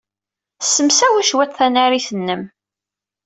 Ssemsawi 0.63 1.23
cwiṭ 1.29 1.51
tanarit-nnem. 1.57 2.41